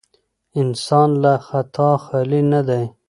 [0.59, 2.83] انسان له خطا خالي نه دی.